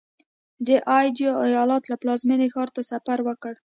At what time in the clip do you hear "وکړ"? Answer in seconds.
3.27-3.53